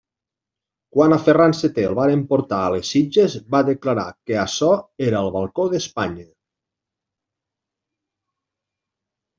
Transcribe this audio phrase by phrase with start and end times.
[0.95, 4.71] Quan a Ferran seté el varen portar a les Sitges, va declarar que açò
[5.11, 6.29] era el balcó d'Espanya.